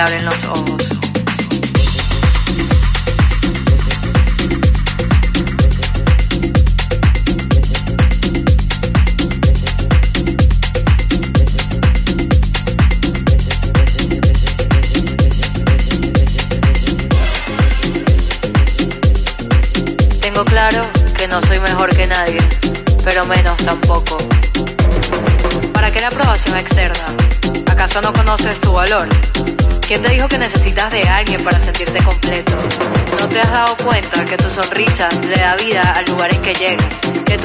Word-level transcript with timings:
Abren 0.00 0.24
los 0.24 0.44
ojos. 0.44 0.59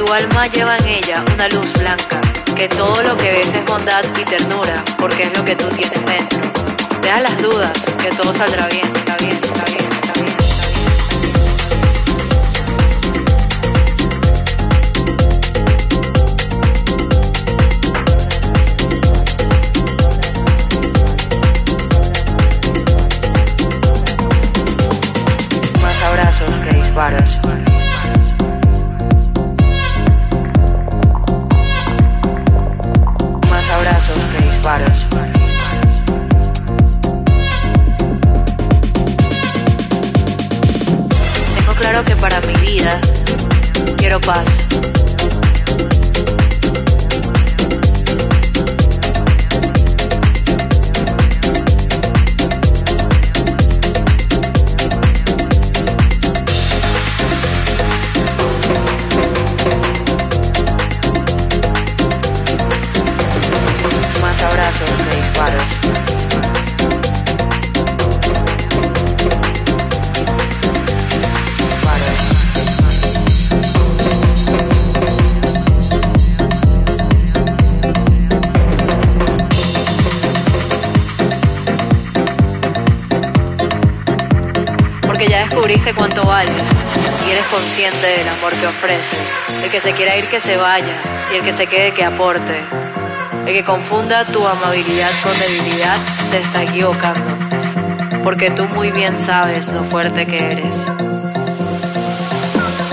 Tu 0.06 0.12
alma 0.12 0.46
lleva 0.46 0.76
en 0.78 0.86
ella 0.86 1.24
una 1.34 1.48
luz 1.48 1.72
blanca. 1.74 2.20
Que 2.54 2.68
todo 2.68 3.02
lo 3.02 3.16
que 3.16 3.30
ves 3.30 3.52
es 3.52 3.64
bondad 3.66 4.04
y 4.18 4.24
ternura, 4.24 4.82
porque 4.98 5.24
es 5.24 5.36
lo 5.36 5.44
que 5.44 5.56
tú 5.56 5.68
tienes 5.68 6.04
dentro. 6.06 6.40
Deja 7.02 7.20
las 7.20 7.40
dudas, 7.42 7.72
que 8.00 8.10
todo 8.10 8.32
saldrá 8.32 8.66
bien, 8.68 8.85
que 88.56 88.66
ofreces. 88.66 89.64
El 89.64 89.70
que 89.70 89.80
se 89.80 89.92
quiera 89.92 90.16
ir 90.16 90.26
que 90.26 90.40
se 90.40 90.56
vaya 90.56 90.94
y 91.32 91.36
el 91.36 91.42
que 91.42 91.52
se 91.52 91.66
quede 91.66 91.92
que 91.92 92.04
aporte. 92.04 92.54
El 93.46 93.54
que 93.54 93.64
confunda 93.64 94.24
tu 94.24 94.46
amabilidad 94.46 95.10
con 95.22 95.38
debilidad 95.38 95.96
se 96.28 96.38
está 96.38 96.62
equivocando. 96.62 97.26
Porque 98.22 98.50
tú 98.50 98.64
muy 98.64 98.90
bien 98.90 99.18
sabes 99.18 99.72
lo 99.72 99.84
fuerte 99.84 100.26
que 100.26 100.38
eres. 100.38 100.86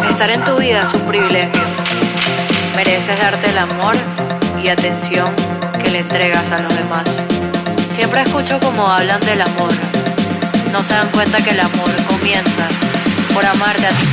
Estar 0.09 0.29
en 0.29 0.43
tu 0.43 0.57
vida 0.57 0.83
es 0.83 0.93
un 0.93 1.01
privilegio. 1.01 1.61
Mereces 2.75 3.19
darte 3.19 3.49
el 3.49 3.57
amor 3.57 3.95
y 4.63 4.69
atención 4.69 5.33
que 5.81 5.89
le 5.89 5.99
entregas 5.99 6.51
a 6.51 6.59
los 6.59 6.75
demás. 6.75 7.07
Siempre 7.91 8.21
escucho 8.21 8.59
como 8.59 8.87
hablan 8.87 9.19
del 9.21 9.41
amor. 9.41 9.71
No 10.71 10.83
se 10.83 10.93
dan 10.93 11.09
cuenta 11.09 11.37
que 11.43 11.51
el 11.51 11.59
amor 11.59 11.91
comienza 12.07 12.67
por 13.33 13.45
amarte 13.45 13.87
a 13.87 13.89
ti 13.89 14.12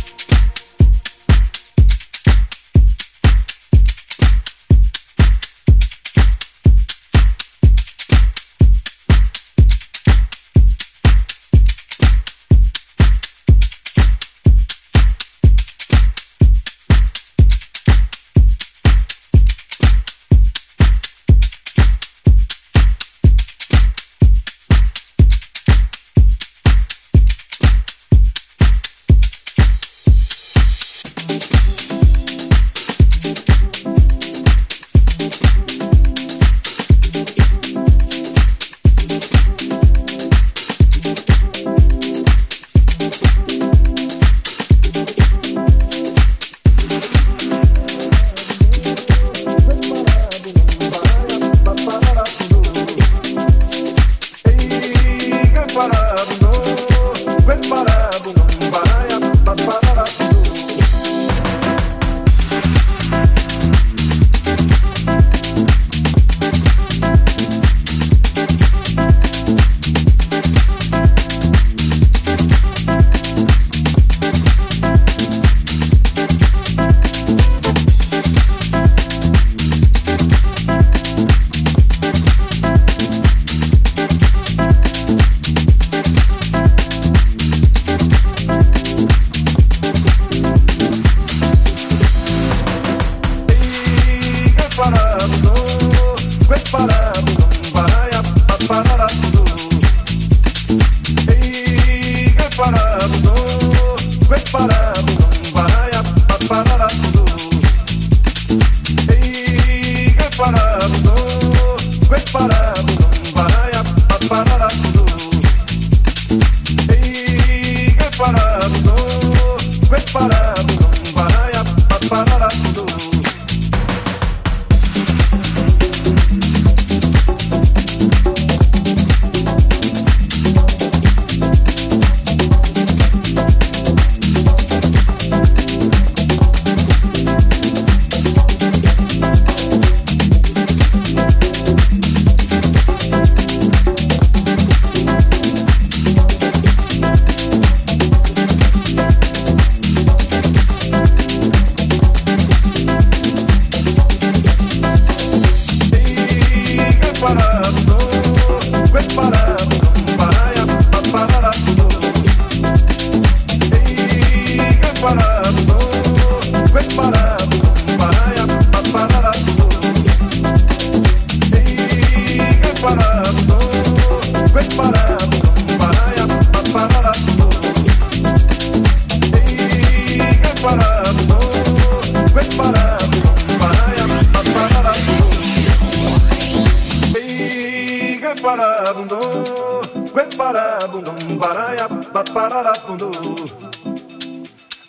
parabundum, 190.37 191.37
baraya, 191.37 191.87
pararabundu. 192.33 193.11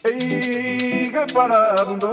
Ei, 0.05 1.11
que 1.12 1.33
parabundu, 1.33 2.12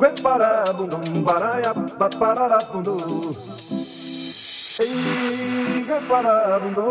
que 0.00 0.22
parabundum, 0.22 1.24
baraya, 1.24 1.72
pararabundu. 1.98 2.96
Ei, 4.80 5.84
que 5.86 5.98
parabundu, 6.08 6.86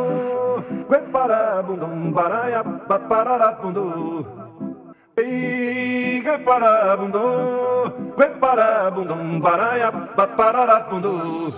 que 0.89 0.99
parabundum, 1.11 2.13
baraya, 2.13 2.63
pararabundu. 3.09 3.86
Ei, 5.17 6.21
que 6.21 6.38
parabundu, 6.45 7.25
que 8.17 8.27
parabundum, 8.39 9.39
baraya, 9.41 9.91
pararabundu. 10.38 11.53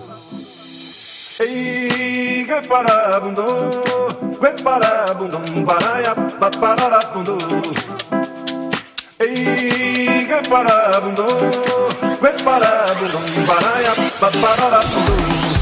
Ei, 1.40 2.44
que 2.44 2.66
parabundum, 2.66 3.70
que 4.40 4.60
parabundum, 4.60 5.64
paraia, 5.64 6.12
pararabundum. 6.60 7.38
Ei, 9.20 10.26
que 10.26 10.48
parabundum, 10.50 11.38
que 12.18 12.42
parabundum, 12.42 13.46
paraia, 13.46 13.94
pararabundum. 14.18 15.57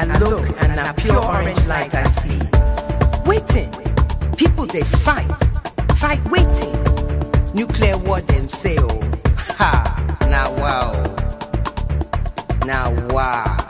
I 0.00 0.18
look 0.18 0.48
and 0.62 0.80
a 0.80 0.94
pure 0.94 1.22
orange 1.22 1.66
light 1.66 1.94
I 1.94 2.04
see. 2.04 2.40
Waiting, 3.26 3.70
people 4.34 4.64
they 4.64 4.80
fight, 4.80 5.30
fight 5.96 6.24
waiting. 6.30 6.72
Nuclear 7.52 7.98
war 7.98 8.22
them 8.22 8.48
say 8.48 8.78
oh, 8.78 8.98
ha, 9.36 10.16
now 10.22 10.56
wow, 10.56 10.92
now 12.64 13.08
wow. 13.14 13.69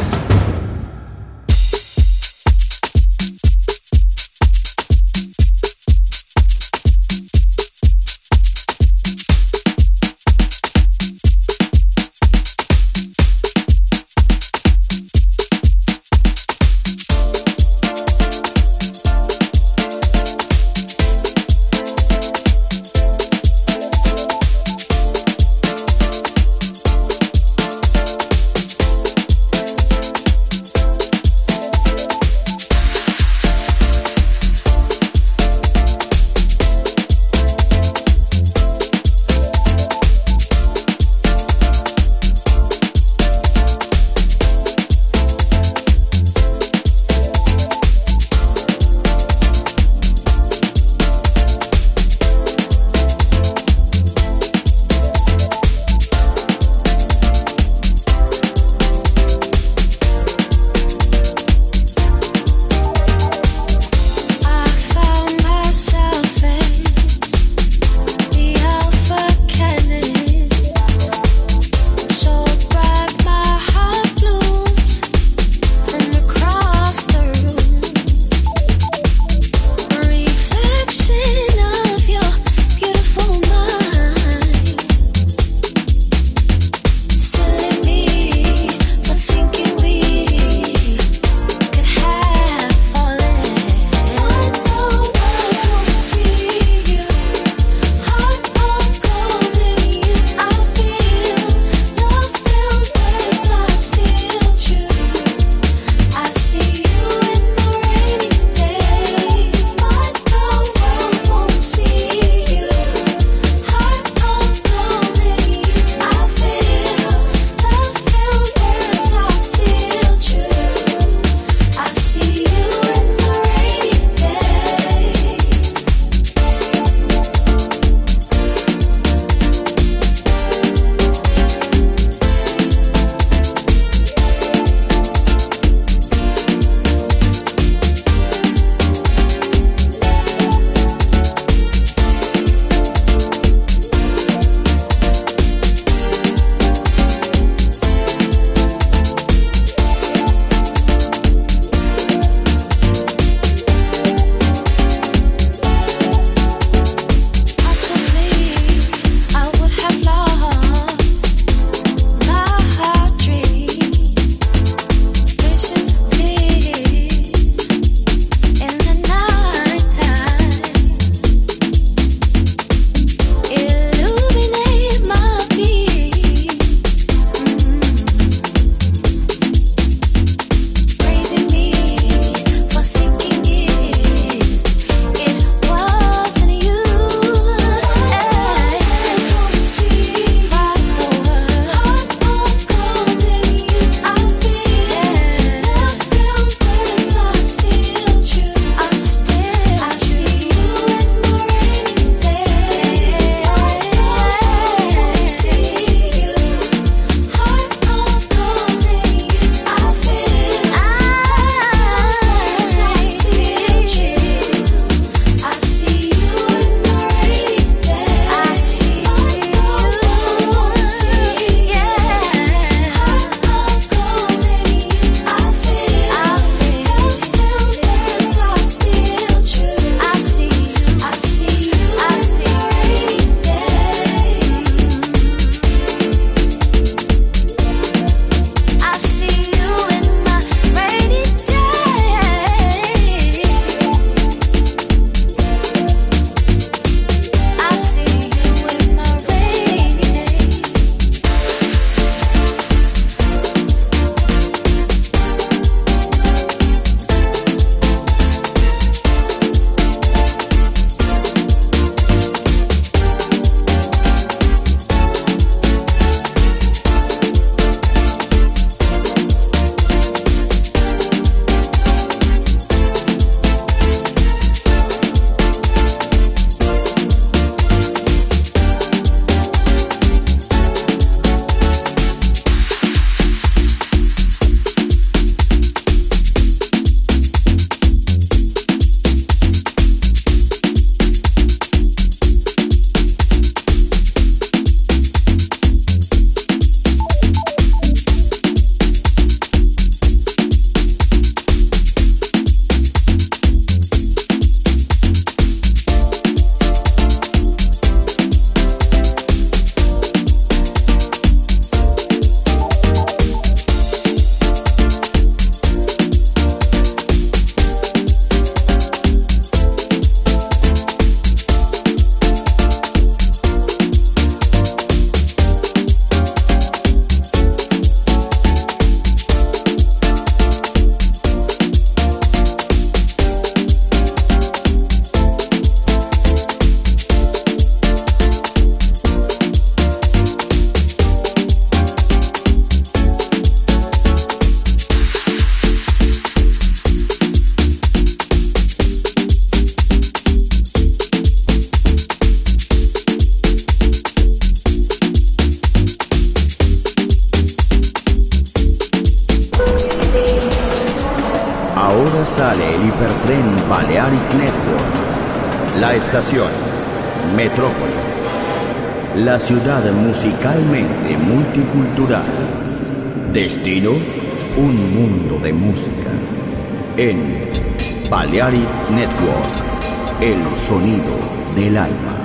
Balearic 378.31 378.89
Network, 378.91 380.21
el 380.21 380.55
sonido 380.55 381.19
del 381.53 381.75
alma. 381.77 382.15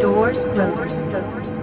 Doors 0.00 0.48
closed. 0.52 1.55